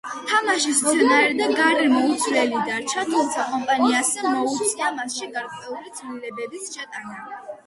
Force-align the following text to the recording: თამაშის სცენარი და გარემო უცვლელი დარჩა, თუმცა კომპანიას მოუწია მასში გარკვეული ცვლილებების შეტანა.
თამაშის 0.29 0.77
სცენარი 0.83 1.35
და 1.41 1.49
გარემო 1.59 1.99
უცვლელი 2.13 2.63
დარჩა, 2.69 3.03
თუმცა 3.11 3.45
კომპანიას 3.51 4.11
მოუწია 4.29 4.91
მასში 4.97 5.31
გარკვეული 5.37 5.95
ცვლილებების 6.01 6.67
შეტანა. 6.75 7.23